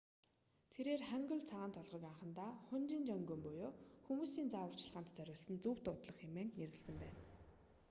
[0.73, 3.71] тэрээр хангул цагаан толгойг анхандаа хунмин жеонгум буюу
[4.05, 7.19] хүмүүсийн зааварчилгаанд зориулсан зөв дуудлага хэмээн нэрлэсэн байна